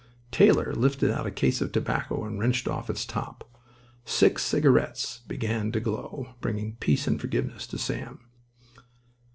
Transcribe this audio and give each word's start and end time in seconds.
Taylor 0.31 0.73
lifted 0.73 1.11
out 1.11 1.27
a 1.27 1.31
case 1.31 1.61
of 1.61 1.71
tobacco 1.71 2.23
and 2.25 2.39
wrenched 2.39 2.67
off 2.67 2.89
its 2.89 3.05
top. 3.05 3.47
Six 4.03 4.41
cigarettes 4.43 5.21
began 5.27 5.71
to 5.73 5.79
glow, 5.79 6.33
bringing 6.41 6.75
peace 6.77 7.05
and 7.05 7.21
forgiveness 7.21 7.67
to 7.67 7.77
Sam. 7.77 8.19